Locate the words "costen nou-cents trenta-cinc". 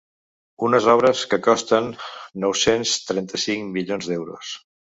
1.49-3.73